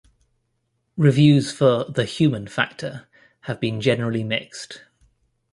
[0.97, 3.07] Reviews for "The Human Factor"
[3.41, 4.81] have been generally mixed.